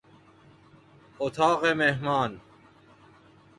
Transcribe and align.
اتاق 1.19 1.65
مهمان 1.65 2.39